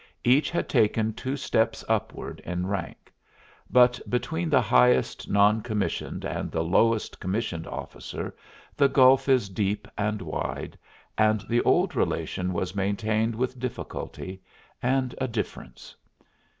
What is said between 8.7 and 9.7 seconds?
the gulf is